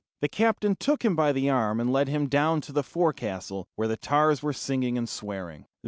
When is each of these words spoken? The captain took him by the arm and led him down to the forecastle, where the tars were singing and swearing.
The 0.21 0.27
captain 0.27 0.75
took 0.75 1.05
him 1.05 1.15
by 1.15 1.31
the 1.31 1.51
arm 1.51 1.79
and 1.79 1.93
led 1.93 2.07
him 2.07 2.25
down 2.27 2.59
to 2.61 2.71
the 2.71 2.81
forecastle, 2.81 3.67
where 3.75 3.87
the 3.87 3.97
tars 3.97 4.41
were 4.41 4.51
singing 4.51 4.97
and 4.97 5.07
swearing. 5.07 5.67